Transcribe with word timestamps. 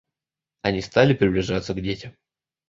Они 0.63 0.81
стали 0.81 1.13
приближаться 1.13 1.75
к 1.75 1.81
детям. 1.83 2.17